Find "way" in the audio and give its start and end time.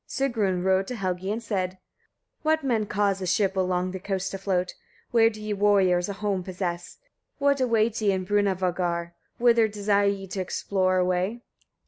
11.05-11.41